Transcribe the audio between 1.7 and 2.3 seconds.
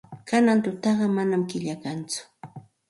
kanchu.